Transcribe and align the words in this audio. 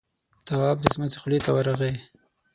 تواب 0.47 0.77
د 0.81 0.85
سمڅې 0.93 1.17
خولې 1.21 1.39
ته 1.45 1.51
ورغی. 1.55 1.93